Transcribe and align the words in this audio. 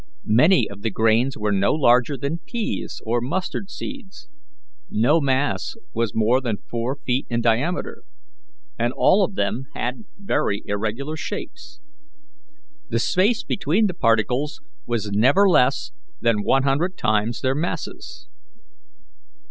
Many 0.25 0.67
of 0.67 0.81
the 0.81 0.89
grains 0.89 1.37
were 1.37 1.51
no 1.51 1.73
larger 1.75 2.17
than 2.17 2.39
peas 2.39 3.03
or 3.05 3.21
mustard 3.21 3.69
seeds; 3.69 4.27
no 4.89 5.21
mass 5.21 5.75
was 5.93 6.15
more 6.15 6.41
than 6.41 6.57
four 6.57 6.95
feet 7.05 7.27
in 7.29 7.39
diameter, 7.39 8.01
and 8.79 8.93
all 8.97 9.23
of 9.23 9.35
them 9.35 9.65
had 9.75 10.05
very 10.17 10.63
irregular 10.65 11.15
shapes. 11.15 11.79
The 12.89 12.97
space 12.97 13.43
between 13.43 13.85
the 13.85 13.93
particles 13.93 14.59
was 14.87 15.11
never 15.11 15.47
less 15.47 15.91
than 16.19 16.41
one 16.41 16.63
hundred 16.63 16.97
times 16.97 17.41
their 17.41 17.53
masses. 17.53 18.27